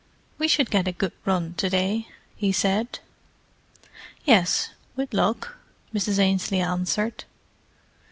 "We 0.39 0.47
should 0.47 0.71
get 0.71 0.87
a 0.87 0.93
good 0.93 1.11
run 1.25 1.53
to 1.57 1.69
day," 1.69 2.07
he 2.35 2.51
said. 2.51 2.97
"Yes—with 4.25 5.13
luck," 5.13 5.57
Mrs. 5.93 6.17
Ainslie 6.17 6.59
answered. 6.59 7.25